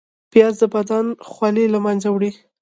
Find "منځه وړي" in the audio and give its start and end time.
1.85-2.31